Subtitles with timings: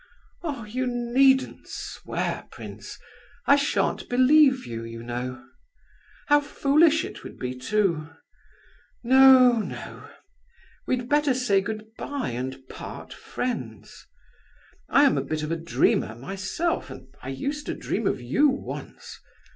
[0.41, 0.63] Oh!
[0.63, 2.97] you needn't swear, prince,
[3.45, 5.47] I shan't believe you, you know.
[6.25, 8.09] How foolish it would be, too!
[9.03, 10.09] No, no;
[10.87, 14.07] we'd better say good bye and part friends.
[14.89, 18.49] I am a bit of a dreamer myself, and I used to dream of you
[18.49, 19.19] once.